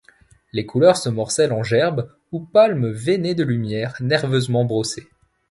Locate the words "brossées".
4.65-5.07